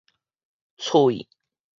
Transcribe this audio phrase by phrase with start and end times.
[0.81, 1.27] 喙